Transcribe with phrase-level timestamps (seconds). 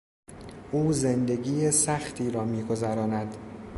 [0.71, 3.37] او زندگی سختی را میگذراند.